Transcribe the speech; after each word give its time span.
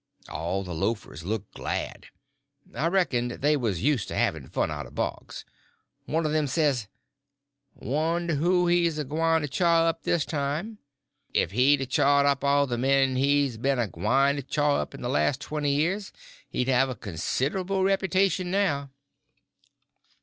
All 0.29 0.63
the 0.63 0.73
loafers 0.73 1.23
looked 1.23 1.53
glad; 1.53 2.07
I 2.73 2.87
reckoned 2.87 3.29
they 3.33 3.55
was 3.55 3.83
used 3.83 4.07
to 4.07 4.15
having 4.15 4.47
fun 4.47 4.71
out 4.71 4.87
of 4.87 4.95
Boggs. 4.95 5.45
One 6.07 6.25
of 6.25 6.31
them 6.31 6.47
says: 6.47 6.87
"Wonder 7.75 8.33
who 8.33 8.65
he's 8.65 8.97
a 8.97 9.03
gwyne 9.05 9.41
to 9.41 9.47
chaw 9.47 9.85
up 9.87 10.01
this 10.01 10.25
time. 10.25 10.79
If 11.35 11.51
he'd 11.51 11.81
a 11.81 11.85
chawed 11.85 12.25
up 12.25 12.43
all 12.43 12.65
the 12.65 12.79
men 12.79 13.15
he's 13.15 13.57
ben 13.57 13.77
a 13.77 13.87
gwyne 13.87 14.37
to 14.37 14.41
chaw 14.41 14.77
up 14.77 14.95
in 14.95 15.03
the 15.03 15.07
last 15.07 15.39
twenty 15.39 15.75
year 15.75 15.99
he'd 16.49 16.67
have 16.67 16.99
considerable 16.99 17.83
ruputation 17.83 18.49
now." 18.49 18.89